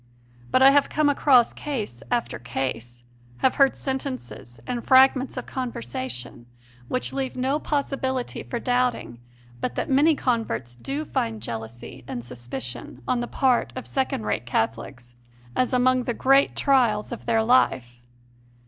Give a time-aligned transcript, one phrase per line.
[0.49, 3.03] But I have come across case after case,
[3.45, 6.47] have heard sentences and fragments of conversation
[6.87, 9.19] which leave no possibility for doubting
[9.59, 14.47] but that many converts do find jealousy and suspicion on the part of second rate
[14.47, 15.13] Catholics
[15.55, 18.01] as among the greatest trials of their life.